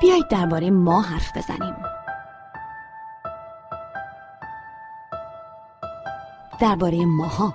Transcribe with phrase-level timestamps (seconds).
[0.00, 1.74] بیایید درباره ما حرف بزنیم.
[6.60, 7.54] درباره ماها.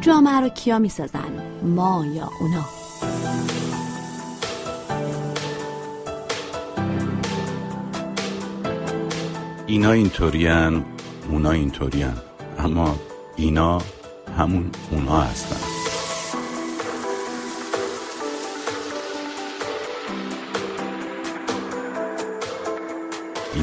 [0.00, 2.64] جامعه رو کیا می‌سازن؟ ما یا اونا؟
[9.66, 10.84] اینا اینطورین
[11.28, 12.12] اونا اینطورین
[12.58, 12.96] اما
[13.36, 13.82] اینا
[14.38, 15.79] همون اونا هستن.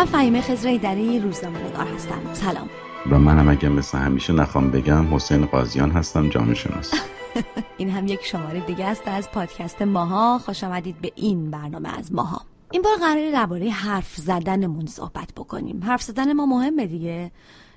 [0.00, 2.20] من فهیمه خزرای دری روزنامه نگار هستم.
[2.32, 2.68] سلام.
[3.10, 6.94] و منم اگه مثل همیشه نخوام بگم حسین قاضیان هستم جامعه شناس.
[7.78, 10.38] این هم یک شماره دیگه است از پادکست ماها.
[10.38, 12.40] خوش آمدید به این برنامه از ماها.
[12.70, 15.84] این بار قراره درباره حرف زدنمون صحبت بکنیم.
[15.84, 17.30] حرف زدن ما مهمه دیگه.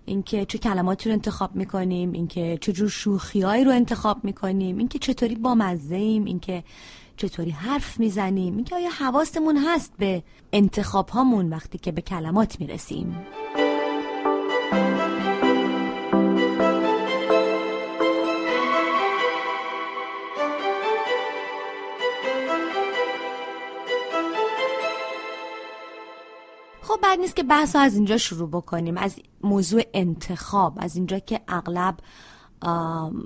[0.05, 5.35] اینکه چه کلماتی رو انتخاب می‌کنیم اینکه چه جور شوخیایی رو انتخاب می‌کنیم اینکه چطوری
[5.35, 6.63] با مزه ایم اینکه
[7.23, 13.25] چطوری حرف می‌زنیم؟ اینکه آیا حواستمون هست به انتخاب هامون وقتی که به کلمات می‌رسیم؟
[26.81, 31.41] خب بعد نیست که بحث از اینجا شروع بکنیم از موضوع انتخاب از اینجا که
[31.47, 31.95] اغلب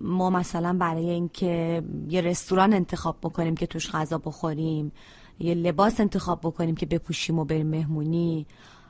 [0.02, 4.92] ما مثلا برای اینکه یه رستوران انتخاب بکنیم که توش غذا بخوریم
[5.40, 8.46] یه لباس انتخاب بکنیم که بپوشیم و بریم مهمونی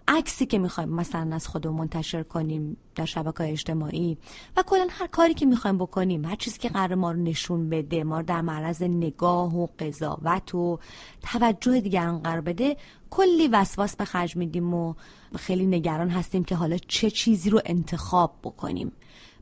[0.08, 4.18] عکسی که می‌خوایم مثلا از خودمون منتشر کنیم در شبکه اجتماعی
[4.58, 8.04] و کلا هر کاری که می‌خوایم بکنیم هر چیزی که قرار ما رو نشون بده
[8.04, 10.80] ما رو در معرض نگاه و قضاوت و
[11.22, 12.78] توجه دیگران قرار بده
[13.10, 14.94] کلی وسواس به خرج میدیم و
[15.36, 18.92] خیلی نگران هستیم که حالا چه چیزی رو انتخاب بکنیم.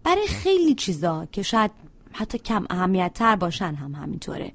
[0.06, 1.72] برای خیلی چیزا که شاید
[2.12, 4.52] حتی کم اهمیت تر باشن هم همینطوره.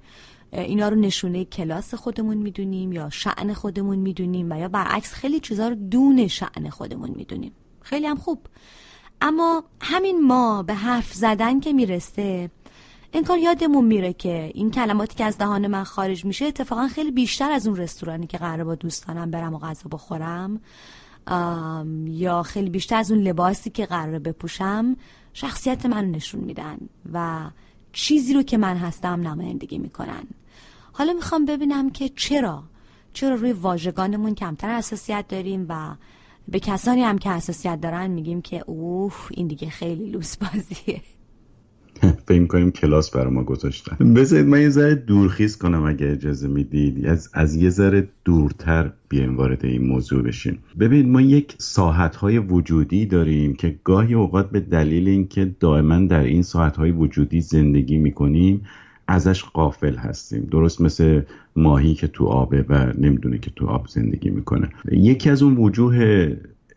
[0.53, 5.69] اینا رو نشونه کلاس خودمون می‌دونیم یا شعن خودمون می‌دونیم و یا برعکس خیلی چیزا
[5.69, 7.53] رو دون شعن خودمون می‌دونیم.
[7.83, 8.47] خیلی هم خوب.
[9.21, 12.51] اما همین ما به حرف زدن که می‌رسه
[13.13, 17.51] انکار یادمون میره که این کلماتی که از دهان من خارج میشه اتفاقا خیلی بیشتر
[17.51, 20.61] از اون رستورانی که قرار با دوستانم برم و غذا بخورم
[22.05, 24.97] یا خیلی بیشتر از اون لباسی که قرار بپوشم.
[25.33, 26.79] شخصیت من نشون میدن
[27.13, 27.51] و
[27.93, 30.23] چیزی رو که من هستم نمایندگی می‌کنن.
[30.93, 32.63] حالا می‌خوام ببینم که چرا؟
[33.13, 35.95] چرا روی واژگانمون کمتر حساسیت داریم و
[36.49, 41.03] به کسانی هم که حساسیت دارن میگیم که اوه این دیگه خیلی لوس بازیه.
[42.29, 47.07] فکر کنیم کلاس برای ما گذاشتن بذارید من یه ذره دورخیز کنم اگه اجازه می‌دید.
[47.07, 50.59] از, از یه ذره دورتر بیایم وارد این موضوع بشیم.
[50.81, 56.23] ببینید ما یک ساحت های وجودی داریم که گاهی اوقات به دلیل اینکه دائما در
[56.23, 58.63] این ساحت های وجودی زندگی می‌کنیم
[59.09, 60.49] ازش قافل هستیم.
[60.51, 61.23] درست مثل
[61.57, 64.69] ماهی که تو آبه و نمی‌دونه که تو آب زندگی می‌کنه.
[64.93, 66.29] یکی از اون وجوه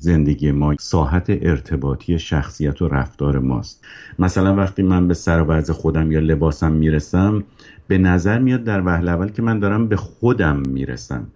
[0.03, 3.85] زندگی ما ساحت ارتباطی شخصیت و رفتار ماست.
[4.19, 7.43] مثلا وقتی من به سر و خودم یا لباسم می‌رسم
[7.87, 11.27] به نظر میاد در وهله اول که من دارم به خودم می‌رسم.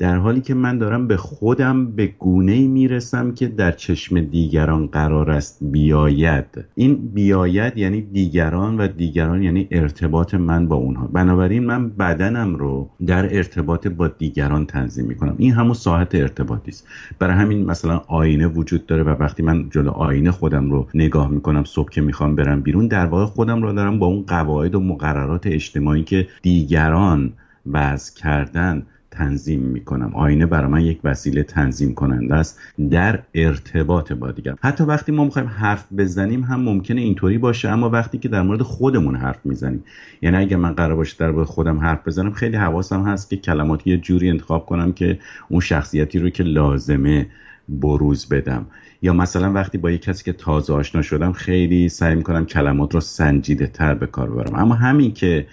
[0.00, 5.30] در حالی که من دارم به خودم به گونه می‌رسم که در چشم دیگران قرار
[5.30, 6.44] است بیاید.
[6.74, 11.06] این بیاید یعنی دیگران و دیگران یعنی ارتباط من با اونها.
[11.06, 15.34] بنابراین من بدنم رو در ارتباط با دیگران تنظیم می‌کنم.
[15.38, 16.86] این همون ساعت ارتباطی است.
[17.18, 21.64] برای همین مثلا آینه وجود داره و وقتی من جلو آینه خودم رو نگاه می‌کنم
[21.64, 25.46] صبح که می‌خوام برم بیرون در واقع خودم رو دارم با اون قواعد و مقررات
[25.46, 27.32] اجتماعی که دیگران
[27.66, 28.86] وضع کردن
[29.20, 30.10] تنظیم می‌کنم.
[30.14, 35.24] آینه برای من یک وسیله تنظیم کننده است در ارتباط با دیگر حتی وقتی ما
[35.24, 39.84] می‌خوایم حرف بزنیم هم ممکنه اینطوری باشه اما وقتی که در مورد خودمون حرف می‌زنیم.
[40.22, 43.90] یعنی اگر من قرار باشه در مورد خودم حرف بزنم خیلی حواسم هست که کلماتی
[43.90, 45.18] یه جوری انتخاب کنم که
[45.48, 47.26] اون شخصیتی رو که لازمه
[47.68, 48.66] بروز بدم.
[49.02, 53.00] یا مثلا وقتی با یک کسی که تازه آشنا شدم خیلی سعی می‌کنم کلمات رو
[53.00, 54.54] سنجیده تر به کار ببرم.
[54.54, 55.46] اما همین که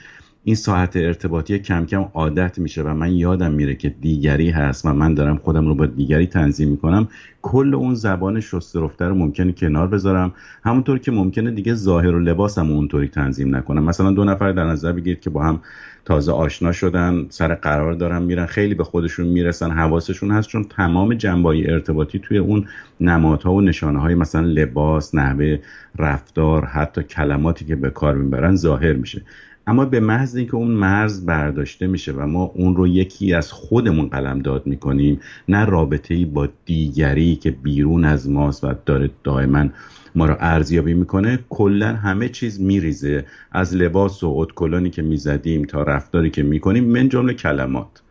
[0.48, 4.94] این ساعت ارتباطی کم کم عادت میشه و من یادم میره که دیگری هست و
[4.94, 7.08] من دارم خودم رو با دیگری تنظیم می‌کنم.
[7.42, 10.34] کل اون زبان شسته رفته رو ممکنه کنار بذارم.
[10.64, 13.84] همونطور که ممکنه دیگه ظاهر و لباسم اونطوری تنظیم نکنم.
[13.84, 15.60] مثلا دو نفر در نظر بگیرید که با هم
[16.06, 21.14] تازه آشنا شدن سر قرار دارن میرن خیلی به خودشون می‌رسن حواسشون هست چون تمام
[21.14, 22.66] جنبایی ارتباطی توی اون
[23.00, 25.58] نمادها و نشانه های مثلا لباس نحوه
[26.00, 29.22] رفتار حتی کلماتی که به کار می‌برن ظاهر میشه.
[29.68, 34.08] اما به محض اینکه اون مرز برداشته میشه و ما اون رو یکی از خودمون
[34.08, 39.70] قلم داد می‌کنیم نه رابطه ای با دیگری که بیرون از ماست و داره دائما
[40.16, 43.26] ما رو ارزیابی می‌کنه کلا همه چیز میریزه.
[43.52, 48.02] از لباس و اتکلانی که می‌زدیم تا رفتاری که می‌کنیم من جمله کلمات.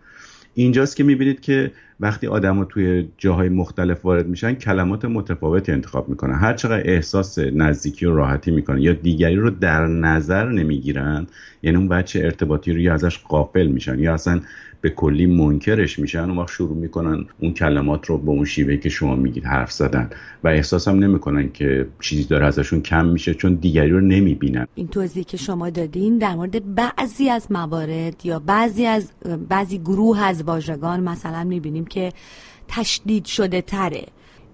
[0.54, 6.34] اینجاست که می‌بینید که وقتی آدم توی جاهای مختلف وارد میشن کلمات متفاوتی انتخاب می‌کنن.
[6.34, 11.26] هر چقدر احساس نزدیکی و راحتی می‌کنن یا دیگری رو در نظر نمی‌گیرن
[11.62, 14.40] یعنی اون بچه ارتباطی رو یا ازش قافل میشن یا اصلا
[14.80, 16.30] به کلی منکرش میشن.
[16.30, 20.10] اون وقت شروع می‌کنن اون کلمات رو به اون شیوه که شما میگید حرف زدن
[20.44, 24.66] و احساس هم نمی‌کنن که چیزی داره ازشون کم میشه چون دیگری رو نمی‌بینن.
[24.74, 29.12] این توضیحی که شما دادین در مورد بعضی از موارد یا بعضی از
[29.48, 32.12] بعضی گروه از واژگان مثلا می‌بینیم که
[32.68, 34.04] تشدید شده تره.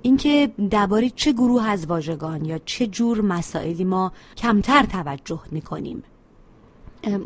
[0.03, 6.03] اینکه درباره چه گروه از واژگان یا چه جور مسائلی ما کمتر توجه می‌کنیم.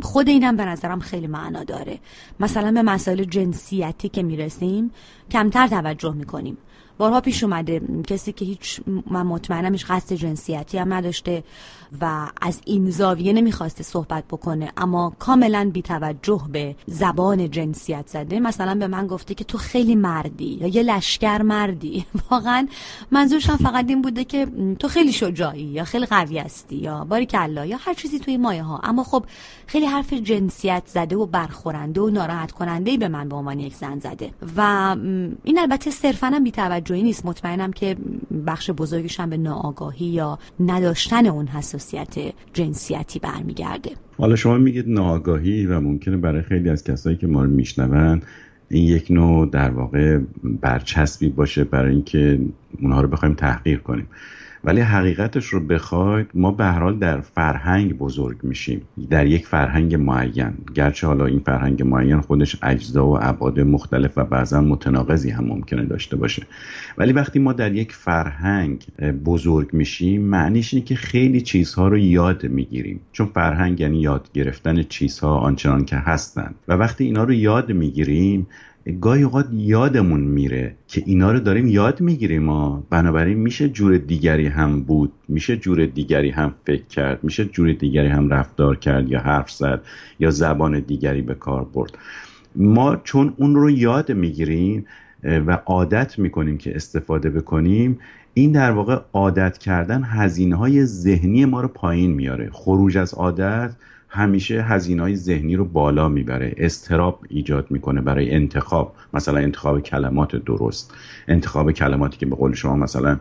[0.02, 1.98] خود اینم به نظرم خیلی معنا داره.
[2.40, 4.90] مثلا به مسائل جنسیتی که می‌رسیم
[5.30, 6.58] کمتر توجه می‌کنیم.
[6.98, 8.80] بارها پیش اومده کسی که هیچ
[9.10, 11.44] من مطمئنم هیچ قصد جنسیتی هم نداشته.
[12.00, 18.40] و از این زاویه نمی‌خواسته صحبت بکنه اما کاملا بی توجه به زبان جنسیت زده.
[18.40, 22.06] مثلا به من گفته که تو خیلی مردی یا یه لشکر مردی.
[22.30, 22.68] واقعا
[23.10, 24.46] منظورش هم فقط این بوده که
[24.78, 28.62] تو خیلی شجاعی یا خیلی قوی هستی یا باری کلا یا هر چیزی توی مایه
[28.62, 28.80] ها.
[28.82, 29.24] اما خب
[29.66, 33.98] خیلی حرف جنسیت زده و برخورنده و ناراحت کننده به من به عنوان یک زن
[33.98, 34.30] زده.
[34.56, 34.60] و
[35.44, 37.26] این البته صرفا هم بی توجهی نیست.
[37.26, 37.96] مطمئنم که
[38.46, 43.90] بخش بزرگش هم به ناآگاهی یا نداشتن اون حساسیت جنسیتی برمیگرده.
[44.18, 48.22] حالا شما میگید ناآگاهی و ممکنه برای خیلی از کسایی که ما رو میشنون
[48.68, 52.40] این یک نوع در واقع برچسبی باشه برای اینکه
[52.80, 54.06] اونها رو بخوایم تحقیر کنیم.
[54.66, 58.82] ولی حقیقتش رو بخواید ما به هر حال در فرهنگ بزرگ میشیم.
[59.10, 60.52] در یک فرهنگ معین.
[60.74, 65.84] گرچه حالا این فرهنگ معین خودش اجزا و ابعاد مختلف و بعضا متناقضی هم ممکنه
[65.84, 66.42] داشته باشه.
[66.98, 68.86] ولی وقتی ما در یک فرهنگ
[69.24, 73.00] بزرگ میشیم معنیش اینه که خیلی چیزها رو یاد می‌گیریم.
[73.12, 78.46] چون فرهنگ یعنی یاد گرفتن چیزها آنچنان که هستند و وقتی اینا رو یاد می‌گیریم
[78.92, 84.46] گاهی اوقات یادمون میره که اینا رو داریم یاد می‌گیریم ما بنابراین میشه جور دیگری
[84.46, 89.20] هم بود میشه جور دیگری هم فکر کرد میشه جور دیگری هم رفتار کرد یا
[89.20, 89.82] حرف زد
[90.20, 91.98] یا زبان دیگری به کار برد.
[92.56, 94.86] ما چون اون رو یاد می‌گیریم
[95.22, 97.98] و عادت می‌کنیم که استفاده بکنیم
[98.34, 102.50] این در واقع عادت کردن هزینه های ذهنی ما رو پایین میاره.
[102.52, 103.76] خروج از عادت
[104.16, 106.54] همیشه هزینه های ذهنی رو بالا می‌بره.
[106.56, 108.94] استراب ایجاد می‌کنه برای انتخاب.
[109.14, 110.94] مثلا انتخاب کلمات درست.
[111.28, 113.18] انتخاب کلماتی که به قول شما مثلا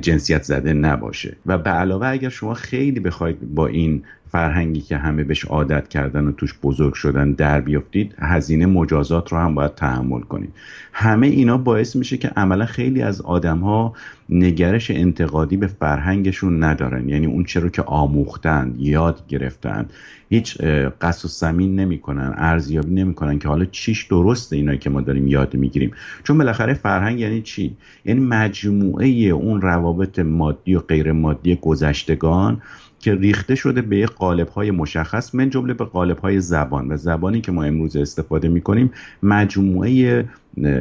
[0.00, 1.36] جنسیت زده نباشه.
[1.46, 6.26] و به علاوه اگر شما خیلی بخواید با این فرهنگی که همه بهش عادت کردن
[6.26, 10.52] و توش بزرگ شدن در بیافتید هزینه مجازات رو هم باید تحمل کنید.
[10.92, 13.94] همه اینا باعث میشه که عملا خیلی از آدم ها
[14.28, 17.08] نگرش انتقادی به فرهنگشون ندارن.
[17.08, 19.88] یعنی اون چرا که آموختن یاد گرفتن.
[20.28, 20.60] هیچ
[21.00, 25.54] قصد و سمین نمی‌کنن ارزیابی نمی‌کنن که حالا چیش درسته اینا که ما داریم یاد
[25.54, 25.90] می‌گیریم.
[26.24, 32.62] چون بالاخره فرهنگ یعنی چی؟ یعنی مجموعه اون روابط مادی و غیر مادی گذشتگان
[33.00, 36.92] که ریخته شده به یک قالب های مشخص من جمله به قالب های زبان.
[36.92, 38.90] و زبانی که ما امروز استفاده می کنیم
[39.22, 40.24] مجموعه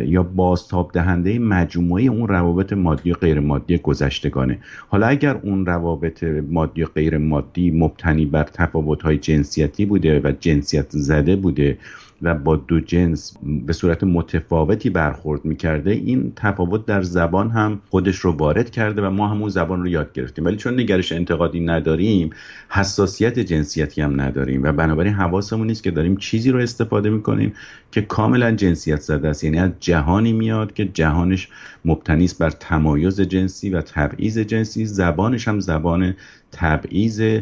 [0.05, 4.59] یا بازتاب دهنده مجموعه اون روابط مادی و غیر مادی گذشتگانه.
[4.87, 10.31] حالا اگر اون روابط مادی و غیر مادی مبتنی بر تفاوت های جنسیتی بوده و
[10.39, 11.77] جنسیت زده بوده
[12.21, 18.15] و با دو جنس به صورت متفاوتی برخورد می‌کرده این تفاوت در زبان هم خودش
[18.15, 20.45] رو وارد کرده و ما همون زبان رو یاد گرفتیم.
[20.45, 22.29] ولی چون نگرش انتقادی نداریم
[22.69, 27.53] حساسیت جنسیتی هم نداریم و بنابراین حواسمون نیست که داریم چیزی رو استفاده می‌کنیم
[27.91, 29.43] که کاملا جنسیت زده است.
[29.43, 31.47] یعنی از جهانی میاد که جهانش
[31.85, 34.85] مبتنی است بر تمایز جنسی و تبعیض جنسی.
[34.85, 36.15] زبانش هم زبان
[36.57, 37.39] تبعیض.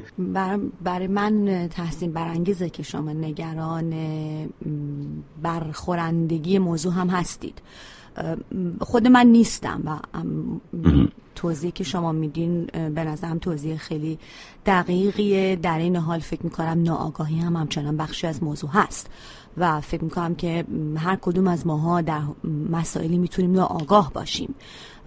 [0.83, 3.93] برای من تحسین برانگیزه که شما نگران
[5.41, 7.61] برخورندگی موضوع هم هستید.
[8.81, 9.97] خود من نیستم و
[11.35, 14.19] توضیحی که شما میدین به نظرم توضیح خیلی
[14.65, 15.55] دقیقیه.
[15.55, 19.09] در این حال فکر می‌کنم ناآگاهی هم همچنان بخشی از موضوع هست.
[19.57, 20.65] و فکر می‌کنم که
[20.97, 22.21] هر کدوم از ماها در
[22.71, 24.55] مسائلی می‌تونیم ناآگاه باشیم.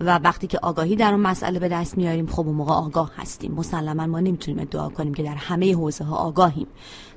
[0.00, 3.52] و وقتی که آگاهی در اون مسئله به دست میاریم خب اون موقع آگاه هستیم.
[3.52, 6.66] مسلما ما نمی‌تونیم ادعا کنیم که در همه حوزه ها آگاهیم.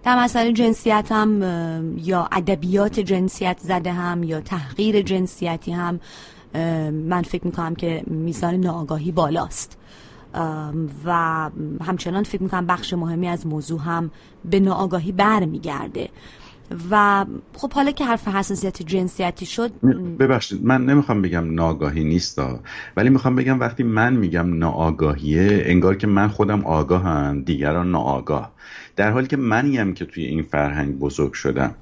[0.03, 1.41] در مسئله جنسیت هم
[1.97, 5.99] یا ادبیات جنسیت زده هم یا تحقیر جنسیتی هم
[6.91, 9.77] من فکر می‌کنم که میزان ناآگاهی بالاست.
[11.05, 11.49] و
[11.81, 14.11] همچنان فکر می‌کنم بخش مهمی از موضوع هم
[14.45, 16.09] به ناآگاهی برمیگرده.
[16.91, 19.71] و خب حالا که حرف حساسیت جنسیتی شد
[20.19, 22.41] ببخشید من نمی‌خوام بگم ناآگاهی نیست
[22.97, 28.51] ولی می‌خوام بگم وقتی من میگم ناآگاهیه انگار که من خودم آگاهم دیگران ناآگاه.
[28.95, 31.75] در حالی که منیم که توی این فرهنگ بزرگ شدم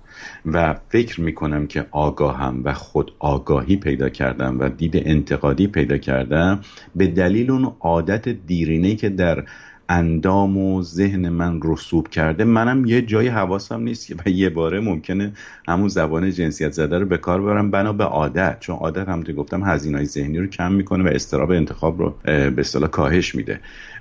[0.46, 6.62] و فکر می‌کنم که آگاهم و خود آگاهی پیدا کردم و دید انتقادی پیدا کردم
[6.96, 9.44] به دلیل اون عادت دیرینه که در
[9.90, 12.44] اندام و ذهن من رسوب کرده.
[12.44, 15.34] منم یه جای حواسم نیست و یه باره ممکنه
[15.68, 18.60] همون زبان جنسیت زده رو به کار ببرم بنا به عادت.
[18.60, 22.90] چون عادت هم گفتم هزینه ذهنی رو کم می‌کنه و استراب انتخاب رو به اصطلاح
[22.90, 23.60] کاهش میده.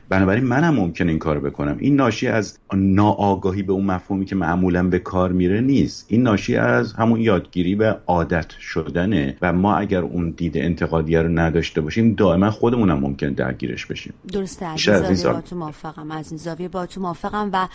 [0.08, 1.76] بنابراین منم ممکن این کار بکنم.
[1.78, 6.06] این ناشی از ناآگاهی به اون مفهومی که معمولا به کار میره نیست.
[6.08, 11.28] این ناشی از همون یادگیری و عادت شدنه و ما اگر اون دید انتقادی رو
[11.28, 14.14] نداشته باشیم دائما خودمونم ممکن درگیرش بشیم.
[14.32, 16.10] درسته از این زاویه با تو موافقم.
[16.10, 17.68] از این زاویه با تو موافقم و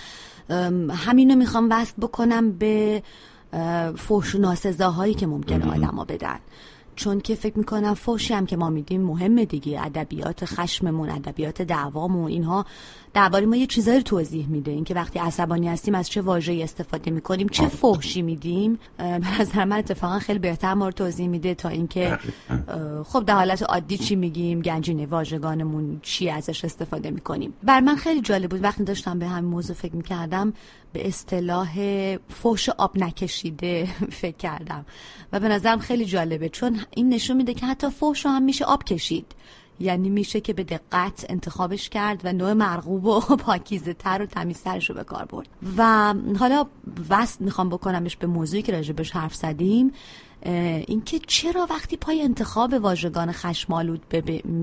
[0.94, 3.04] همینو می‌خوام وصل بکنم به
[3.98, 6.40] فوش و ناسزاهایی که ممکن آدما بدن.
[7.02, 9.86] چون که فکر می‌کنم فوشی هم که ما میدیم مهمه دیگه.
[9.86, 12.66] ادبیات خشممون ادبیات دعوامون اینها
[13.14, 14.72] درباره ما یه چیزایی رو توضیح میده.
[14.72, 18.80] اینکه وقتی عصبانی هستیم از چه واژه‌ای استفاده می‌کنیم چه فحشی میدیم.
[19.40, 22.20] نظر من اتفاقا خیلی بهتر ما رو توضیح میده تا اینکه
[23.06, 27.54] خب در حالت عادی چی میگیم گنجینه واژگانمون چی ازش استفاده می‌کنیم.
[27.64, 30.54] بر من خیلی جالب بود وقتی داشتم به همین موضوع فکر می‌کردم
[30.94, 31.70] به اصطلاح
[32.30, 33.88] فوش آب نکشیده
[34.22, 34.86] فکر کردم.
[35.34, 38.84] و به نظرم خیلی جالبه چون این نشون میده که حتی فوش هم میشه آب
[38.84, 39.26] کشید.
[39.80, 44.90] یعنی میشه که به دقت انتخابش کرد و نوع مرغوب و پاکیزه تر و تمیزترش
[44.90, 45.48] رو به کار برد.
[45.78, 46.66] و حالا
[47.10, 49.92] وست می‌خوام بکنمش به موضوعی که راجبش حرف زدیم
[50.88, 54.10] اینکه چرا وقتی پای انتخاب واژگان خشمالود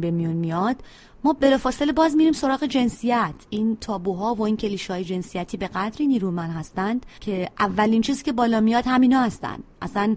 [0.00, 0.76] به میون میاد
[1.24, 3.34] ما بلافاصله باز میریم سراغ جنسیت.
[3.50, 8.32] این تابوها و این کلیشه های جنسیتی به قدری نیرومند هستند که اولین چیزی که
[8.32, 9.58] بالا میاد همینا هستن.
[9.82, 10.16] اصلا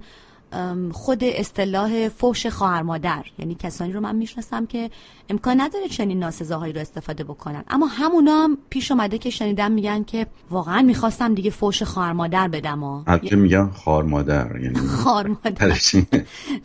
[0.92, 3.26] خود اصطلاح فوش خواهر مادر.
[3.40, 4.90] یعنی کسانی رو من می‌شناسم که
[5.30, 7.64] امکان نداره چنین ناسزاهایی رو استفاده بکنن.
[7.68, 12.48] اما همونا هم پیش اومده که شنیدم میگن که واقعا می‌خواستم دیگه فوش خواهر مادر
[12.48, 13.04] بدم ها.
[13.08, 15.68] البته میگن خواهر مادر یعنی خواهر مادر.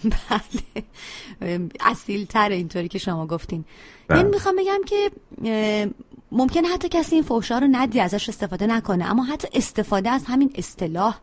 [0.02, 1.70] بله.
[1.80, 3.64] اصیل تر اینطوری که شما گفتین.
[4.08, 4.18] بله.
[4.18, 5.10] این می‌خوام بگم که
[6.32, 9.10] ممکن حتی کسی این فوشا رو ندی ازش استفاده نکنه.
[9.10, 11.18] اما حتی استفاده از همین اصطلاح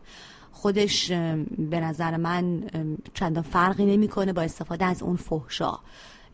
[0.64, 1.10] خودش
[1.58, 2.62] به نظر من
[3.14, 5.72] چندان فرقی نمی‌کنه با استفاده از اون فحشا.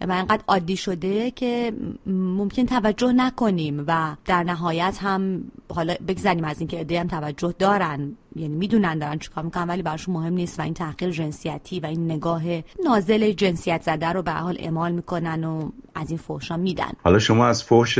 [0.00, 1.72] و انقدر عادی شده که
[2.06, 5.44] ممکن توجه نکنیم و در نهایت هم
[5.74, 8.16] حالا بگذاریم از اینکه ایده هم توجه دارن.
[8.36, 12.04] یعنی می‌دونن دارن چیکار می‌کنن ولی براشون مهم نیست و این تحقیر جنسیتی و این
[12.10, 12.42] نگاه
[12.84, 16.90] نازل جنسیت زده رو به حال اعمال می‌کنن و از این فحشا میدن.
[17.02, 17.98] حالا شما از فحش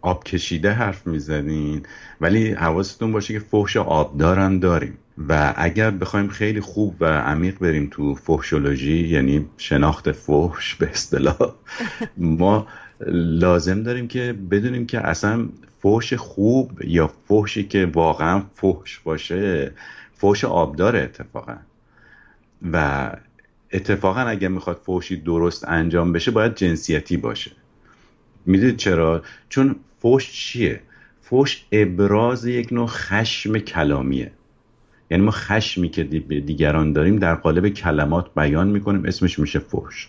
[0.00, 1.82] آب کشیده حرف می‌زنین
[2.20, 4.98] ولی حواستون باشه که فحش آب دارن داریم.
[5.18, 11.54] و اگر بخوایم خیلی خوب و عمیق بریم تو فحشولوژی یعنی شناخت فحش به اصطلاح
[12.16, 12.66] ما
[13.10, 15.48] لازم داریم که بدونیم که اصلا
[15.82, 19.72] فحش خوب یا فحشی که واقعا فحش باشه
[20.14, 21.56] فحش آبدار اتفاقا.
[22.72, 23.10] و
[23.72, 27.50] اتفاقا اگر می‌خواد فحشی درست انجام بشه باید جنسیتی باشه.
[28.46, 30.80] می‌دونید چرا؟ چون فحش چیه؟
[31.22, 34.32] فحش ابراز یک نوع خشم کلامیه.
[35.14, 40.08] یعنی ما خشمی که به دیگران داریم در قالب کلمات بیان می‌کنیم اسمش میشه فحش.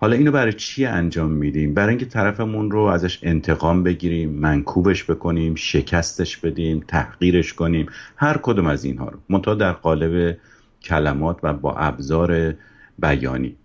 [0.00, 5.54] حالا اینو برای چی انجام میدیم؟ برای اینکه طرفمون رو ازش انتقام بگیریم منکوبش بکنیم
[5.54, 7.86] شکستش بدیم تحقیرش کنیم
[8.16, 9.18] هر کدوم از اینها رو.
[9.28, 10.36] منتها در قالب
[10.82, 12.54] کلمات و با ابزار
[12.98, 13.56] بیانی.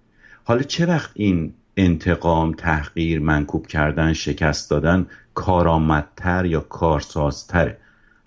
[0.44, 7.78] حالا چه وقت این انتقام تحقیر منکوب کردن شکست دادن کارآمدتر یا کارسازتره؟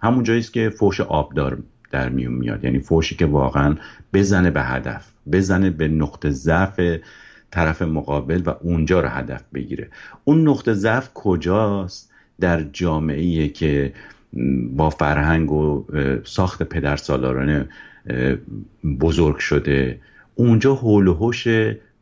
[0.02, 1.58] همون جاییست که فوش آبدار
[1.90, 2.64] در میون میاد.
[2.64, 3.76] یعنی فوشی که واقعا
[4.12, 6.80] بزنه به هدف بزنه به نقطه ضعف
[7.50, 9.88] طرف مقابل و اونجا رو هدف بگیره.
[10.24, 13.92] اون نقطه ضعف کجاست؟ در جامعه که
[14.70, 15.86] با فرهنگ و
[16.24, 17.68] ساخت پدر سالارانه
[19.00, 20.00] بزرگ شده.
[20.34, 21.14] اونجا حول و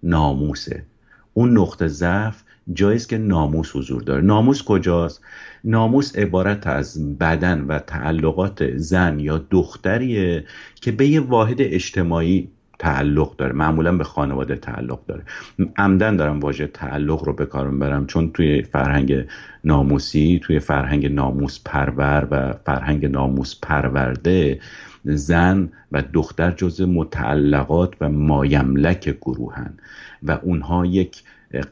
[0.03, 0.83] ناموسه.
[1.35, 4.23] اون نقطه ضعف جایی که ناموس حضور داره.
[4.23, 5.23] ناموس کجاست؟
[5.65, 10.45] ناموس عبارت از بدن و تعلقات زن یا دختریه
[10.75, 13.53] که به یه واحد اجتماعی تعلق داره.
[13.53, 15.23] معمولا به خانواده تعلق داره.
[15.77, 19.25] عمدن دارم واژه تعلق رو به کار می‌برم چون توی فرهنگ
[19.65, 24.61] ناموسی توی فرهنگ ناموس پرور و فرهنگ ناموس پرورده
[25.05, 29.75] زن و دختر جز متعلقات و مایملک گروهن
[30.23, 31.23] و اونها یک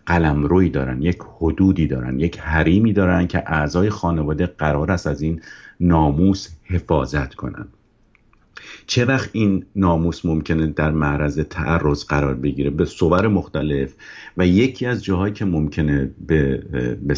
[0.06, 5.40] قلمروی دارن یک حدودی دارن یک حریمی دارن که اعضای خانواده قرار است از این
[5.80, 7.68] ناموس حفاظت کنن.
[8.86, 13.94] چه وقت این ناموس ممکنه در معرض تعرض قرار بگیره؟ به صور مختلف
[14.36, 16.62] و یکی از جاهایی که ممکنه به
[17.02, 17.14] به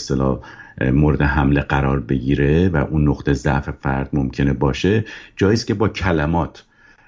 [0.90, 5.04] مورد حمله قرار بگیره و اون نقطه ضعف فرد ممکنه باشه
[5.36, 6.64] جایی که با کلمات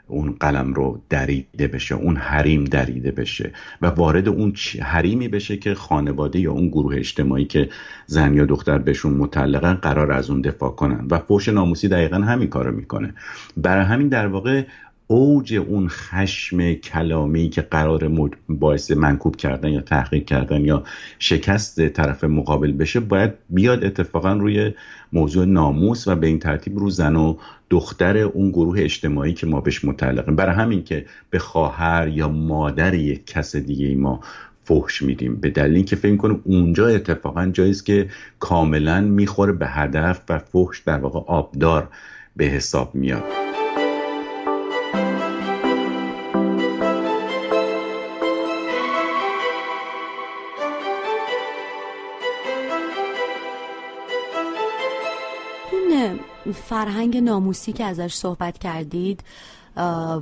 [0.09, 5.75] اون قلم رو دریده بشه اون حریم دریده بشه و وارد اون حریمی بشه که
[5.75, 7.69] خانواده یا اون گروه اجتماعی که
[8.07, 11.07] زن یا دختر بهشون متعلقن قرار از اون دفاع کنن.
[11.11, 13.15] و فوش ناموسی دقیقا همین کارو می‌کنه.
[13.57, 14.63] برای همین در واقع
[15.07, 18.11] اوج اون خشم کلامی که قرار
[18.49, 20.85] باعث منکوب کردن یا تحقیق کردن یا
[21.19, 24.73] شکست طرف مقابل بشه باید بیاد اتفاقا روی
[25.17, 27.37] موضوع ناموس و به این ترتیب رو زن و
[27.71, 30.37] دختر اون گروه اجتماعی که ما بهش متعلقیم.
[30.37, 34.21] برای همین که به خواهر یا مادر یک کس دیگه ای ما
[34.65, 35.37] فحش میدیم.
[35.37, 38.09] به دلیل اینکه فکر کنیم اونجا اتفاقا جاییست که
[38.39, 41.89] کاملا می‌خوره به هدف و فحش در واقع آبدار
[42.37, 43.46] به حساب میاد.
[56.69, 59.21] فرهنگ ناموسی که ازش صحبت کردید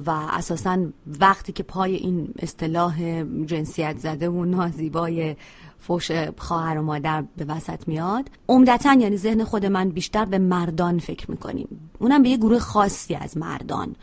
[0.07, 0.87] و اساسا
[1.21, 5.37] وقتی که پای این اصطلاح جنسیت زده و نازیبای
[5.79, 10.99] فوش خواهر و مادر به وسط میاد عمدتا یعنی ذهن خود من بیشتر به مردان
[10.99, 11.91] فکر می‌کنیم.
[11.99, 13.97] اونم به یه گروه خاصی از مردان.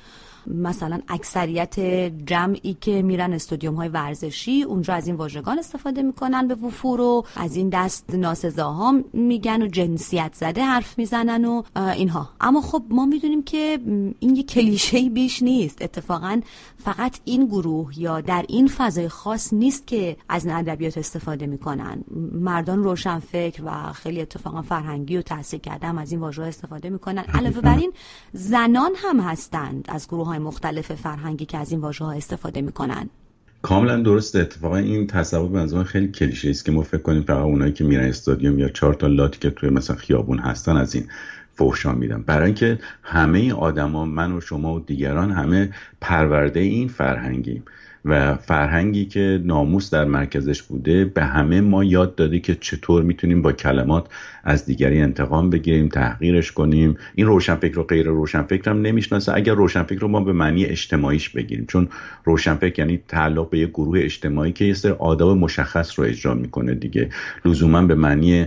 [0.47, 1.79] مثلا اکثریت
[2.25, 7.25] جمعی که میرن استودیوم های ورزشی اونجا از این واژگان استفاده می‌کنن به وفور و
[7.35, 12.29] از این دست ناسزاها میگن و جنسیت زده حرف می‌زنن و اینها.
[12.41, 13.79] اما خب ما می‌دونیم که
[14.19, 15.81] این یه کلیشه بیش نیست.
[15.81, 16.41] اتفاقا
[16.77, 22.03] فقط این گروه یا در این فضای خاص نیست که از ادبیات استفاده می‌کنن.
[22.31, 27.23] مردان روشن فکر و خیلی اتفاقا فرهنگی و تحصیل کردم از این واژه استفاده می‌کنن.
[27.33, 27.93] علاوه بر این
[28.33, 33.09] زنان هم هستند از گروه های مختلف فرهنگی که از این واژه ها استفاده می‌کنن.
[33.61, 37.73] کاملا درست اتفاقا این تصور به خیلی کلیشه است که ما فکر کنیم فقط اونایی
[37.73, 41.07] که میرن استادیوم یا چهار تا لاتی که توی مثلا خیابون هستن از این
[41.53, 42.21] فحشا میدن.
[42.21, 47.63] برای اینکه همه آدما من و شما و دیگران همه پرورده این فرهنگیم.
[48.05, 53.41] و فرهنگی که ناموس در مرکزش بوده به همه ما یاد داده که چطور می‌تونیم
[53.41, 54.07] با کلمات
[54.43, 56.95] از دیگری انتقام بگیریم تحقیرش کنیم.
[57.15, 59.33] این روشنفکر و غیر روشنفکر هم نمی‌شناسه.
[59.35, 61.87] اگر روشنفکر رو ما به معنی اجتماعیش بگیریم چون
[62.23, 66.75] روشنفکر یعنی تعلق به یک گروه اجتماعی که یه سر آداب مشخص رو اجرا می‌کنه
[66.75, 67.09] دیگه.
[67.45, 68.45] لزوما به معنی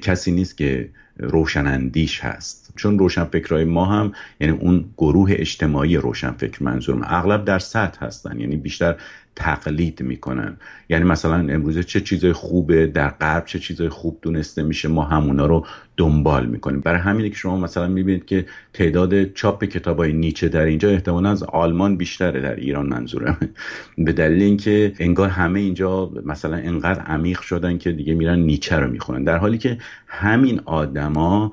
[0.00, 2.59] کسی نیست که روشنندیش هست.
[2.76, 8.40] چون روشنفکرهای ما هم یعنی اون گروه اجتماعی روشنفکر منظورم اغلب در سطح هستن.
[8.40, 8.96] یعنی بیشتر
[9.36, 10.56] تقلید می‌کنن.
[10.88, 15.46] یعنی مثلا امروزه چه چیزای خوبه در غرب چه چیزای خوب دونسته میشه ما همونا
[15.46, 15.66] رو
[15.96, 16.80] دنبال می‌کنیم.
[16.80, 21.42] برای همینه که شما مثلا می‌بینید که تعداد چاپ کتابای نیچه در اینجا احتمالا از
[21.42, 23.38] آلمان بیشتره در ایران منظورم.
[24.06, 28.90] به دلیل اینکه انگار همه اینجا مثلا انقدر عمیق شدن که دیگه میرن نیچه رو
[28.90, 29.24] می‌خونن.
[29.24, 31.52] در حالی که همین آدما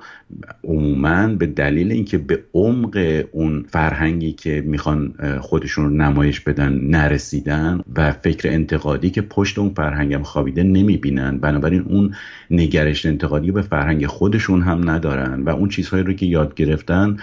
[0.64, 7.67] عموما به دلیل اینکه به عمق اون فرهنگی که می‌خوان خودشون رو نمایش بدن نرسیدن
[7.96, 11.38] و فکر انتقادی که پشت اون فرهنگم خوابیده نمی‌بینن.
[11.38, 12.16] بنابراین اون
[12.52, 17.18] نگرش انتقادی به فرهنگ خودشون هم ندارن و اون چیزهایی رو که یاد گرفتن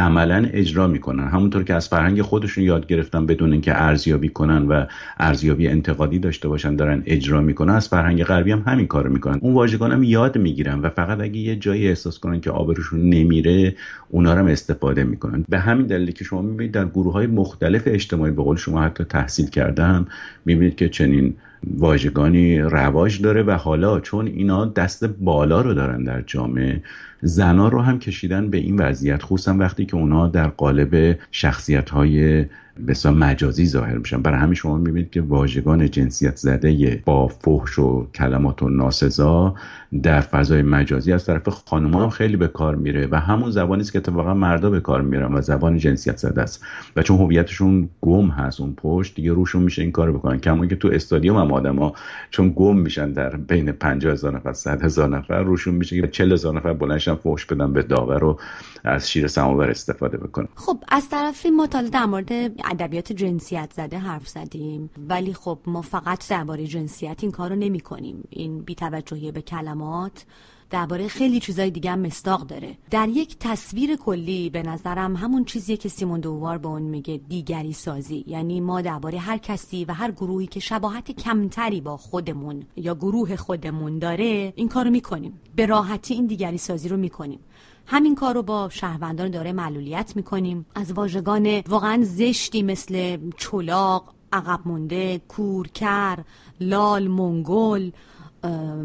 [0.00, 1.28] عملا اجرا می‌کنن.
[1.28, 4.84] همونطور که از فرهنگ خودشون یاد گرفتن بدون اینکه ارزیابی کنن و
[5.18, 9.38] ارزیابی انتقادی داشته باشن دارن اجرا می‌کنن از فرهنگ غربی هم همین کارو می‌کنن.
[9.42, 13.74] اون واژگان هم یاد می‌گیرن و فقط اگه یه جایی احساس کنن که آبروشون نمیره
[14.08, 15.44] اونا هم استفاده می‌کنن.
[15.48, 19.04] به همین دلیلی که شما می‌بینید در گروه های مختلف اجتماعی به قول شما حتی
[19.04, 20.06] تحصیل کردن
[20.44, 21.34] می‌بینید که چنین
[21.78, 26.82] واژگانی رواج داره و حالا چون اینا دست بالا رو دارن در جامعه
[27.22, 32.46] زنا رو هم کشیدن به این وضعیت خصوصا وقتی که اونا در قالب شخصیت های
[32.88, 34.22] بسیار مجازی ظاهر میشن.
[34.22, 39.54] برای همین شما می‌بینید که واژگان جنسیت زده با فحش و کلمات و ناسزا
[40.02, 43.92] در فضای مجازی از طرف خانم هم خیلی به کار میره و همون زبانی است
[43.92, 46.64] که اتفاقا مردا به کار میرن و زبان جنسیت زده است.
[46.96, 50.38] و چون هویتشون گم هست اون پشت دیگه روشون میشه این کارو بکنن.
[50.38, 51.92] کما که تو استادیوم هم آدما
[52.30, 56.32] چون گم میشن در بین 50 هزار نفر 100 هزار نفر روشون میشه که 40
[56.32, 58.38] هزار نفر بلندشن فحش بدن به داور و
[58.84, 60.48] از شیر سماور استفاده بکنن.
[60.54, 62.32] خب از طرفی ما در مورد
[62.64, 64.90] ادبیات جنسیت زده حرف زدیم.
[65.08, 70.24] ولی خب ما فقط درباره جنسیت این کارو نمی کنیم این بیتوجهی به کلمات
[70.70, 72.76] درباره خیلی چیزای دیگه هم مستاق داره.
[72.90, 77.72] در یک تصویر کلی به نظرم همون چیزیه که سیمون دووار به اون میگه دیگری
[77.72, 78.24] سازی.
[78.26, 83.36] یعنی ما درباره هر کسی و هر گروهی که شباهت کمتری با خودمون یا گروه
[83.36, 85.40] خودمون داره این کارو می‌کنیم.
[85.56, 87.40] به راحتی این دیگری سازی رو می‌کنیم.
[87.86, 90.66] همین کار رو با شهروندان داره معلولیت می‌کنیم.
[90.74, 96.18] از واژگان واقعا زشتی مثل چلاق عقب مونده کورکر
[96.60, 97.90] لال منگل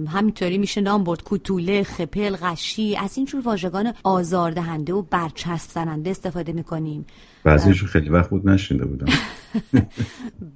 [0.08, 1.24] همینطوری میشه نام برد.
[1.24, 2.98] کوتوله خپل غشی.
[2.98, 7.06] از اینجور واژگان آزاردهنده و برچسب زننده استفاده می‌کنیم.
[7.44, 9.06] بعضیشون خیلی وقت بود نشینده بودم.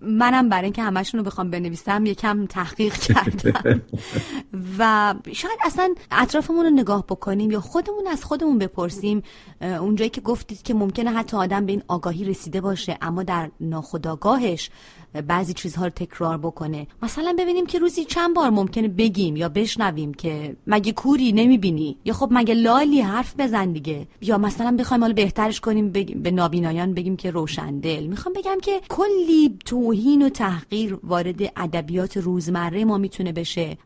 [0.01, 3.81] منم برای اینکه همشون رو بخوام بنویسم یکم تحقیق کردم.
[4.79, 9.23] و شاید اصلا اطرافمون رو نگاه بکنیم یا خودمون از خودمون بپرسیم.
[9.61, 14.69] اونجایی که گفتید که ممکنه حتی آدم به این آگاهی رسیده باشه اما در ناخداگاهش
[15.27, 16.87] بعضی چیزها رو تکرار بکنه.
[17.01, 22.13] مثلا ببینیم که روزی چند بار ممکنه بگیم یا بشنویم که مگه کوری نمی‌بینی؟ یا
[22.13, 24.07] خب مگه لالی حرف بزن دیگه.
[24.21, 25.89] یا مثلا بخوایم حالا بهترش کنیم
[26.23, 32.85] به نابینایان بگیم که روشندل می‌خوام بگم که کلی توهین و تحقیر وارد ادبیات روزمره
[32.85, 33.77] ما می‌تونه بشه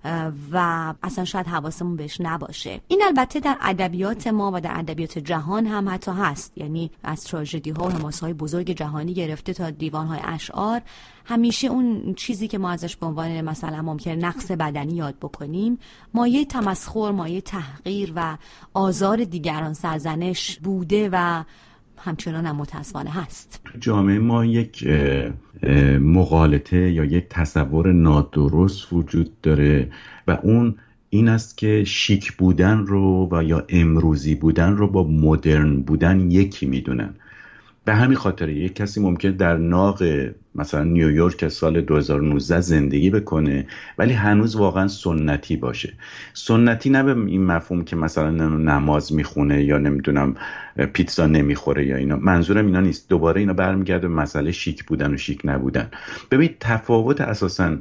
[0.51, 2.81] و اصلا شاید حواسمون بهش نباشه.
[2.87, 6.53] این البته در ادبیات ما و در ادبیات جهان هم حتی هست.
[6.55, 10.81] یعنی از تراژدی ها و های بزرگ جهانی گرفته تا دیوان های اشعار.
[11.25, 15.77] همیشه اون چیزی که ما ازش به عنوان مثلا ممکن نقص بدنی یاد بکنیم
[16.13, 18.37] مایه تمسخر مایه تحقیر و
[18.73, 21.43] آزار دیگران سرزنش بوده و
[21.97, 23.61] همچنان هم متاسفانه هست.
[23.79, 24.87] جامعه ما یک
[25.99, 29.91] مقالطه یا یک تصور نادرست وجود داره
[30.27, 30.75] و اون
[31.09, 36.65] این است که شیک بودن رو و یا امروزی بودن رو با مدرن بودن یکی
[36.65, 37.15] می‌دونن.
[37.85, 40.03] به همین خاطر یک کسی ممکن در ناق
[40.55, 43.65] مثلا نیویورک سال 2019 زندگی بکنه
[43.97, 45.93] ولی هنوز واقعا سنتی باشه.
[46.33, 50.35] سنتی نه به این مفهوم که مثلا نماز می‌خونه یا نمی‌دونم
[50.93, 52.15] پیتزا نمی‌خوره یا اینا.
[52.15, 53.09] منظورم اینا نیست.
[53.09, 55.89] دوباره اینا برمیگرده به مسئله شیک بودن و شیک نبودن.
[56.31, 57.77] ببینید تفاوت اساسا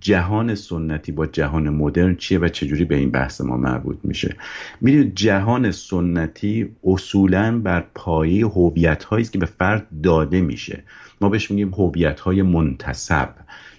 [0.00, 4.36] جهان سنتی با جهان مدرن چیه و چجوری به این بحث ما مربوط میشه؟
[4.80, 10.82] می‌دونید جهان سنتی اصولا بر پایه هویت هایی که به فرد داده میشه.
[11.20, 13.28] ما بهش میگیم هویت های منتصب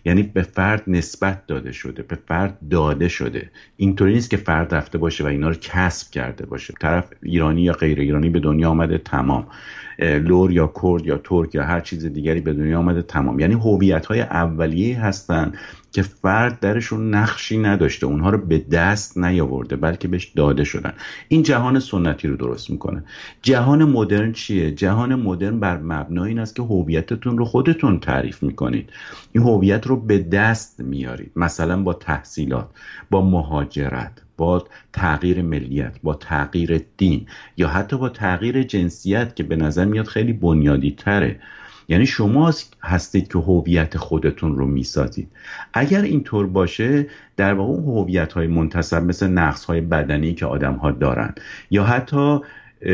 [0.05, 3.51] یعنی به فرد نسبت داده شده به فرد داده شده.
[3.77, 6.73] اینطوری نیست که فرد رفته باشه و اینا رو کسب کرده باشه.
[6.81, 9.47] طرف ایرانی یا غیر ایرانی به دنیا آمده تمام.
[9.99, 13.39] لور یا کرد یا ترک یا هر چیز دیگری به دنیا آمده تمام.
[13.39, 15.51] یعنی هویت های اولیه هستن
[15.91, 20.93] که فرد درشون نقشی نداشته اونها رو به دست نیاورده بلکه بهش داده شدن.
[21.27, 23.03] این جهان سنتی رو درست می‌کنه.
[23.41, 28.89] جهان مدرن چیه؟ جهان مدرن بر مبنای این است که هویتتون رو خودتون تعریف می‌کنید.
[29.31, 31.31] این هویت رو به دست میارید.
[31.35, 32.69] مثلا با تحصیلات
[33.09, 34.26] با مهاجرت.
[34.37, 37.25] با تغییر ملیت با تغییر دین
[37.57, 41.39] یا حتی با تغییر جنسیت که به نظر میاد خیلی بنیادی تره
[41.89, 45.31] یعنی شما هستید که هویت خودتون رو می‌سازید.
[45.73, 50.91] اگر اینطور باشه در واقع هویت های منتصب مثل نقص های بدنی که آدم ها
[50.91, 51.33] دارن
[51.71, 52.39] یا حتی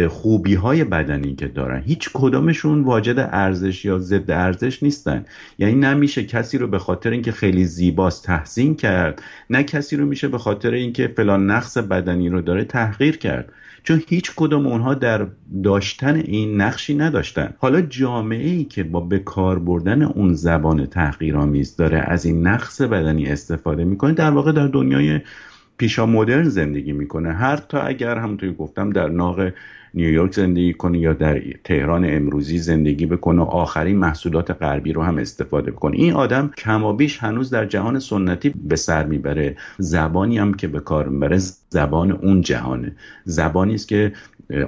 [0.10, 1.84] خوبی های بدنی که دارن.
[1.86, 5.26] هیچ کدامشون واجد ارزش یا ضد ارزش نیستن.
[5.58, 10.28] یعنی نمیشه کسی رو به خاطر اینکه خیلی زیباست تحسین کرد نه کسی رو میشه
[10.28, 13.52] به خاطر اینکه فلان نقص بدنی رو داره تحقیر کرد.
[13.84, 15.28] چون هیچ کدوم اونها در
[15.64, 17.54] داشتن این نقشی نداشتن.
[17.58, 22.82] حالا جامعه ای که با به کار بردن اون زبان تحقیرآمیز داره از این نقص
[22.82, 25.20] بدنی استفاده می‌کنه در واقع در دنیای
[25.84, 27.34] پیشا مدرن زندگی می‌کنه.
[27.34, 29.52] هر تا اگر همونطوری گفتم در ناق
[29.94, 35.72] نیویورک زندگی کنه یا در تهران امروزی زندگی بکنه آخرین محصولات غربی رو هم استفاده
[35.72, 39.58] بکنه این آدم کمابیش هنوز در جهان سنتی به سر می‌بره.
[39.78, 41.38] زبانی هم که به کار می‌بره
[41.70, 42.96] زبان اون جهانه.
[43.26, 44.14] زبانی است که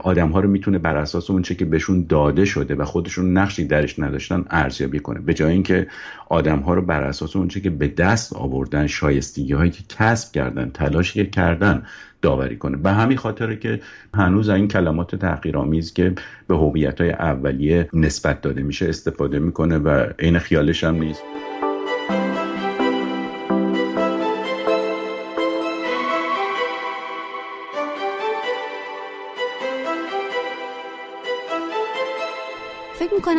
[0.03, 3.65] آدم ها رو می‌تونه بر اساس اون چه که بهشون داده شده و خودشون نقشی
[3.65, 5.19] درش نداشتن ارزیابی کنه.
[5.19, 5.87] به جای اینکه
[6.29, 10.31] آدم ها رو بر اساس اون چه که به دست آوردن شایستگی هایی که کسب
[10.31, 11.83] کردن تلاش تلاشی که کردن
[12.25, 12.77] داوری کنه.
[12.77, 13.79] به همین خاطره که
[14.13, 16.13] هنوز این کلمات تحقیرآمیز که
[16.47, 21.23] به هویت های اولیه نسبت داده میشه استفاده می‌کنه و عین خیالش هم نیست.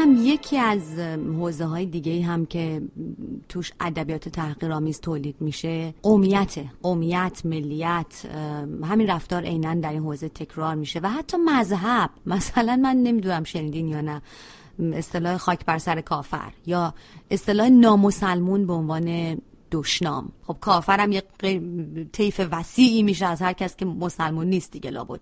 [0.07, 0.99] کنم یکی از
[1.39, 2.83] حوزه های دیگه هم که
[3.49, 8.27] توش ادبیات تحقیرآمیز تولید میشه قومیت قومیت ملیت
[8.83, 12.11] همین رفتار عینا در این حوزه تکرار میشه و حتی مذهب.
[12.27, 14.23] مثلا من نمی‌دونم شنیدین یا نه.
[14.93, 16.95] اصطلاح خاک بر سر کافر یا
[17.31, 19.37] اصطلاح نامسلمون به عنوان
[19.81, 20.33] دشنام.
[20.47, 21.23] خب کافرم یه
[22.13, 25.21] طیف وسیعی میشه از هر کس که مسلمون نیست دیگه لابد.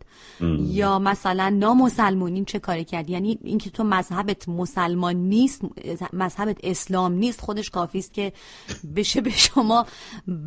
[0.59, 5.63] یا مثلا نامسلمونین چه کاری کرد یعنی اینکه تو مذهبت مسلمان نیست
[6.13, 8.33] مذهبت اسلام نیست خودش کافی است که
[8.97, 9.87] بشه به شما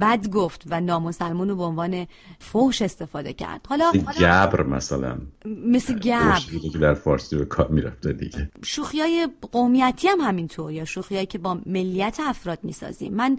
[0.01, 2.07] بد گفت و نامسلمون رو به عنوان
[2.39, 3.65] فوش استفاده کرد.
[3.69, 5.17] حالا گبر مثلا.
[5.45, 6.39] مثل گبر
[6.71, 8.49] که در فارسی به کار می‌رفته دیگه.
[8.63, 13.13] شوخی های قومیتی هم همینطور یا شوخی که با ملیت افراد می‌سازیم.
[13.13, 13.37] من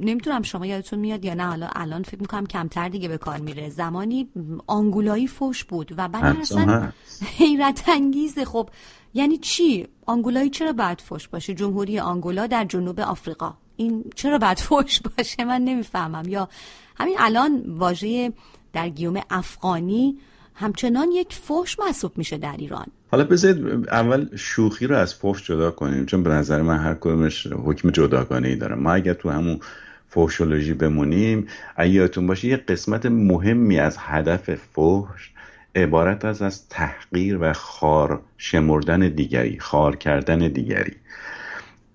[0.00, 1.46] نمی‌دونم شما یادتون میاد یا نه.
[1.46, 3.68] حالا الان فکر می‌کنم کمتر دیگه به کار میره.
[3.68, 4.28] زمانی
[4.66, 6.92] آنگولایی فوش بود و بعد اصلا
[7.38, 8.44] حیرت انگیزه.
[8.44, 8.68] خب
[9.14, 13.54] یعنی چی؟ آنگولایی چرا باید فوش باشه؟ جمهوری آنگولا در جنوب آفریقا.
[13.76, 16.28] این چرا باید فوش باشه؟ من نمی‌فهمم.
[16.28, 16.48] یا
[16.96, 18.32] همین الان واژه
[18.72, 20.18] در گیوم افغانی
[20.56, 22.86] همچنان یک فوش محسوب میشه در ایران.
[23.10, 27.46] حالا بذارید اول شوخی رو از فوش جدا کنیم چون به نظر من هر کدومش
[27.46, 28.74] حکم جداگانه ای داره.
[28.74, 29.60] ما اگر تو همون
[30.08, 35.30] فوشولوژی بمونیم اگه یادتون باشه یه قسمت مهمی از هدف فوش
[35.74, 40.92] عبارت از از تحقیر و خار شمردن دیگری خار کردن دیگری.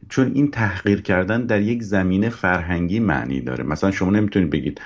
[0.09, 3.63] چون این تحقیر کردن در یک زمینه فرهنگی معنی داره.
[3.63, 4.81] مثلا شما نمی‌تونید بگید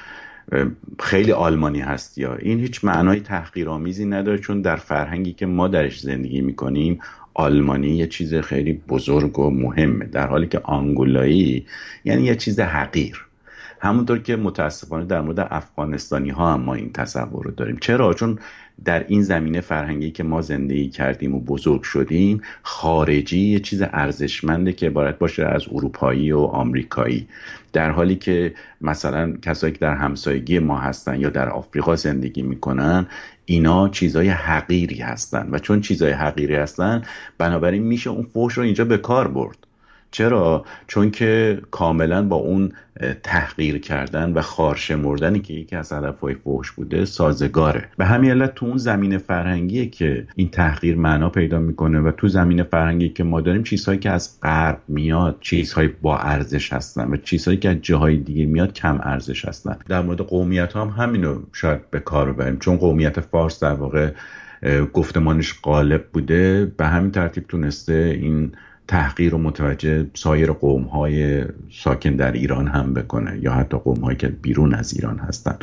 [1.00, 6.00] خیلی آلمانی هست یا این هیچ معنای تحقیرآمیزی نداره چون در فرهنگی که ما درش
[6.00, 7.00] زندگی می‌کنیم
[7.34, 10.06] آلمانی یه چیز خیلی بزرگ و مهمه.
[10.06, 11.66] در حالی که آنگولایی
[12.06, 13.26] یعنی یه چیز حقیر.
[13.80, 17.78] همونطور که متاسفانه در مورد افغانستانی ها هم ما این تصور رو داریم.
[17.82, 18.40] چرا؟ چون
[18.86, 24.74] در این زمینه فرهنگی که ما زندگی کردیم و بزرگ شدیم خارجی یه چیز ارزشمنده
[24.74, 27.28] که عبارت باشه از اروپایی و آمریکایی.
[27.74, 33.08] در حالی که مثلا کسایی که در همسایگی ما هستن یا در آفریقا زندگی می‌کنن
[33.46, 35.50] اینا چیزای حقیری هستن.
[35.52, 37.02] و چون چیزای حقیری هستن
[37.38, 39.65] بنابراین میشه اون فوش رو اینجا به کار برد.
[40.16, 42.72] چرا؟ چون که کاملا با اون
[43.24, 47.90] تحقیر کردن و خارشمردنی که یکی از هدفهای فوش بوده سازگاره.
[47.98, 52.28] به همین علت تو اون زمین فرهنگیه که این تحقیر معنا پیدا می‌کنه و تو
[52.28, 57.18] زمین فرهنگی که ما داریم چیزهایی که از غرب میاد چیزهای با ارزش هستن و
[57.18, 59.78] چیزهایی که از جاهای دیگه میاد کم ارزش هستن.
[59.88, 62.60] در مورد قومیت هم همینو شاید به کار ببریم.
[62.60, 64.12] چون قومیت فارس در واقع
[64.94, 66.66] گفتمانش غالب بوده.
[66.78, 68.52] به همین ترتیب تونسته این
[68.88, 74.18] تحقیر و متوجه سایر قوم های ساکن در ایران هم بکنه یا حتی قوم هایی
[74.18, 75.58] که بیرون از ایران هستن.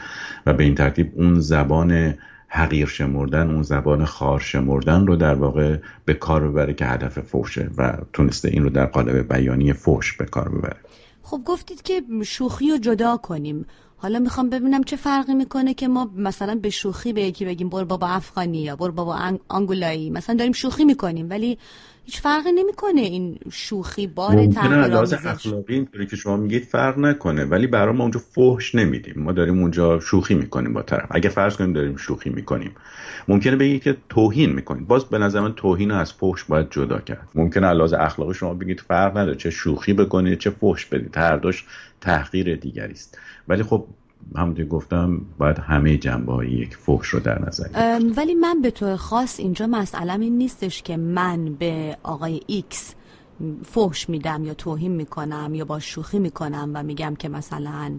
[0.46, 2.14] و به این ترتیب اون زبان
[2.48, 7.70] حقیر شمردن اون زبان خار شمردن رو در واقع به کار ببره که هدف فوشه
[7.78, 10.76] و تونسته این رو در قالب بیانی فوش به کار ببره.
[11.22, 13.66] خب گفتید که شوخی رو جدا کنیم.
[14.02, 17.84] حالا می‌خوام ببینم چه فرقی می‌کنه که ما مثلا به شوخی به یکی بگیم بر
[17.84, 19.18] بابا افغانی یا بر بابا
[19.50, 21.58] انگولایی مثلا داریم شوخی می‌کنیم ولی
[22.04, 27.66] هیچ فرقی نمی‌کنه این شوخی بار لحاظ اخلاقی اینطوری که شما میگید فرق نکنه ولی
[27.66, 29.14] برای ما اونجا فحش نمیدیم.
[29.16, 31.06] ما داریم اونجا شوخی می‌کنیم با طرف.
[31.10, 32.70] اگه فرض کنیم داریم شوخی می‌کنیم.
[33.28, 34.84] ممکنه بگید که توهین می‌کنیم.
[34.84, 37.28] باز به نظر من توهین از فحش باید جدا کرد.
[37.34, 41.16] ممکنه لحاظ اخلاقی شما بگید فرق نداره چه شوخی بکنید چه فحش بدید.
[41.16, 41.64] هر دوش
[42.02, 43.18] تحقیر دیگری است.
[43.48, 43.86] ولی خب
[44.36, 47.68] همونطور گفتم باید همه جنبه های یک فحش رو در نظر
[48.16, 52.94] ولی من به طور خاص اینجا مسئله این نیستش که من به آقای ایکس
[53.64, 57.98] فحش میدم یا توهین می‌کنم یا با شوخی می‌کنم و میگم که مثلا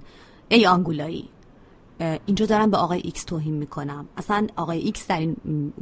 [0.49, 1.29] ای آنگولایی
[2.25, 4.05] اینجا دارم به آقای ایکس توهین می‌کنم.
[4.17, 5.35] اصلا آقای ایکس در این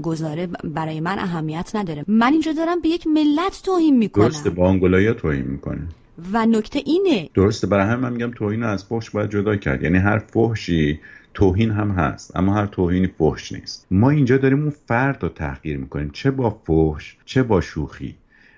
[0.03, 2.05] گزاره برای من اهمیت نداره.
[2.07, 4.25] من اینجا دارم به یک ملت توهین می‌کنم.
[4.25, 5.87] درسته با آنگولایی توهین می‌کنه.
[6.33, 9.83] و نکته اینه درسته برای هم من میگم توهین از فحش باید جدا کرد.
[9.83, 10.99] یعنی هر فحشی
[11.33, 13.87] توهین هم هست اما هر توهینی فحش نیست.
[13.91, 16.09] ما اینجا داریم اون فرد رو تحقیر می‌کنیم.
[16.13, 18.15] چه با فحش چه با شوخی.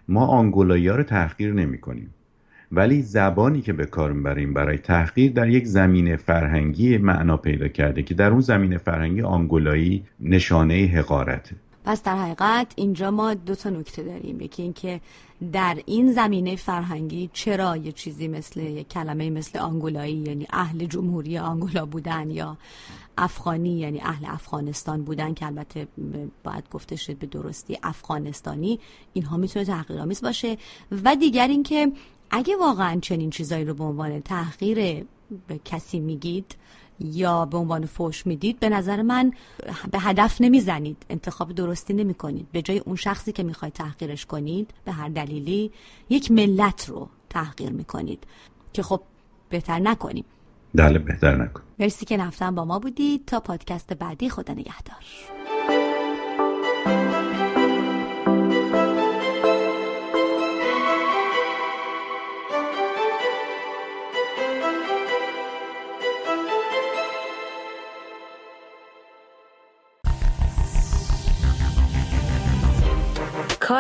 [0.08, 2.14] ما آنگولایی رو تحقیر نمی کنیم
[2.72, 8.04] ولی زبانی که به کار می‌بریم برای تحقیر در یک زمینه فرهنگی معنا پیدا کرده
[8.04, 11.56] که در اون زمینه فرهنگی آنگولایی نشانه حقارته.
[11.86, 14.42] پس در حقیقت اینجا ما دو تا نکته داریم.
[14.42, 15.02] یکی اینکه
[15.52, 21.38] در این زمینه فرهنگی چرا یه چیزی مثل یه کلمه مثل آنگولایی یعنی اهل جمهوری
[21.38, 22.58] آنگولا بودن یا
[23.18, 25.88] افغانی یعنی اهل افغانستان بودن که البته
[26.44, 28.80] باید گفته شد به درستی افغانستانی
[29.14, 30.58] اینها می‌تونه تحقیرآمیز باشه.
[31.04, 31.92] و دیگر اینکه
[32.32, 35.06] اگه واقعا چنین چیزایی رو به عنوان تحقیر
[35.48, 36.56] به کسی میگید
[37.04, 39.34] یا به عنوان فوش می‌دید به نظر من
[39.92, 41.06] به هدف نمی‌زنید.
[41.10, 45.72] انتخاب درستی نمی کنید به جای اون شخصی که می‌خواید تحقیرش کنید به هر دلیلی
[46.10, 48.24] یک ملت رو تحقیر می‌کنید
[48.74, 49.02] که خب
[49.50, 50.26] بهتر نکنیم.
[50.76, 53.26] بله بهتر نکن مرسی که نفتن با ما بودید.
[53.26, 55.04] تا پادکست بعدی خدا نگهدار.